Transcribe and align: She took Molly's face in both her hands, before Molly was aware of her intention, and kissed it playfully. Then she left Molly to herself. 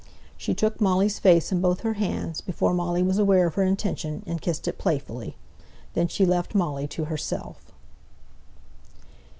She 0.35 0.55
took 0.55 0.81
Molly's 0.81 1.19
face 1.19 1.51
in 1.51 1.61
both 1.61 1.81
her 1.81 1.93
hands, 1.93 2.41
before 2.41 2.73
Molly 2.73 3.03
was 3.03 3.19
aware 3.19 3.45
of 3.45 3.53
her 3.53 3.61
intention, 3.61 4.23
and 4.25 4.41
kissed 4.41 4.67
it 4.67 4.79
playfully. 4.79 5.37
Then 5.93 6.07
she 6.07 6.25
left 6.25 6.55
Molly 6.55 6.87
to 6.87 7.05
herself. 7.05 7.71